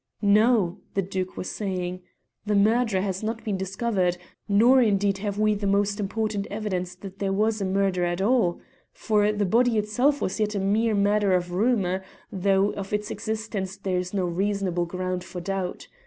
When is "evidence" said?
6.49-6.95